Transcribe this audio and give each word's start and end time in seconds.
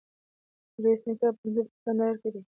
میرویس 0.81 1.01
نیکه 1.07 1.27
پوهنتون 1.37 1.65
په 1.71 1.77
کندهار 1.85 2.15
کي 2.21 2.29
دی. 2.33 2.41